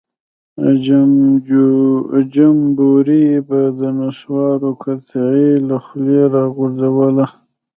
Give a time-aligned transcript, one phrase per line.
[2.33, 7.25] جمبوري به د نسوارو قطۍ له خولۍ راوغورځوله.